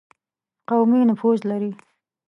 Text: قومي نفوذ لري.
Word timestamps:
قومي 0.69 0.99
نفوذ 1.09 1.39
لري. 1.49 1.71